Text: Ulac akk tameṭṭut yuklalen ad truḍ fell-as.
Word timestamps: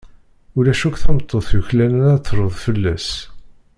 Ulac 0.57 0.81
akk 0.87 0.97
tameṭṭut 1.03 1.47
yuklalen 1.55 2.05
ad 2.13 2.21
truḍ 2.25 2.53
fell-as. 2.63 3.07